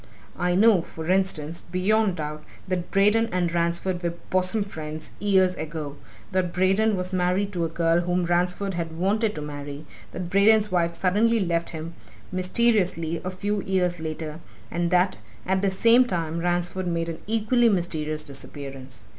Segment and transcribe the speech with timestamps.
[0.39, 5.95] I know for instance, beyond doubt, that Braden and Ransford were bosom friends, years ago,
[6.31, 10.71] that Braden was married to a girl whom Ransford had wanted to marry, that Braden's
[10.71, 11.93] wife suddenly left him,
[12.31, 14.39] mysteriously, a few years later,
[14.71, 19.05] and that, at the same time, Ransford made an equally mysterious disappearance.